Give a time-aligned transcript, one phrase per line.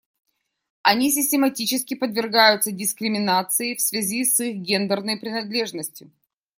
[0.81, 6.09] Они систематически подвергаются дискриминации в связи с их гендерной принадлежностью.